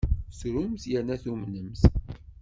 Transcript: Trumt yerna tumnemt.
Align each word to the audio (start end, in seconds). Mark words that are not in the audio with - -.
Trumt 0.37 0.83
yerna 0.91 1.15
tumnemt. 1.23 1.81